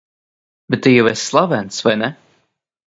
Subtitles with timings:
[0.69, 2.09] Bet tu jau esi slavens, vai ne?